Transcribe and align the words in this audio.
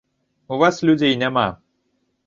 У 0.55 0.59
вас 0.63 0.81
людзей 0.91 1.13
няма. 1.27 1.47